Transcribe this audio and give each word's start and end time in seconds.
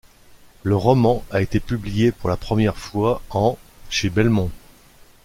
Le 0.63 0.75
roman 0.75 1.23
a 1.29 1.41
été 1.43 1.59
publié 1.59 2.11
pour 2.11 2.27
la 2.31 2.35
première 2.35 2.75
fois 2.75 3.21
en 3.29 3.59
chez 3.91 4.09
Belmont. 4.09 4.49